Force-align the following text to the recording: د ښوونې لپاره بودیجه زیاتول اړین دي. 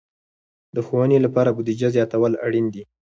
د 0.75 0.77
ښوونې 0.85 1.17
لپاره 1.25 1.49
بودیجه 1.55 1.87
زیاتول 1.95 2.33
اړین 2.45 2.65
دي. 2.73 2.83